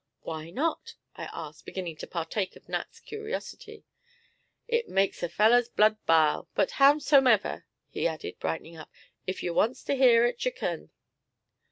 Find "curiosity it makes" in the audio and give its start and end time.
2.99-5.21